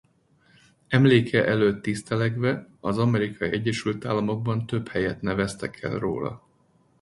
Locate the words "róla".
5.99-6.43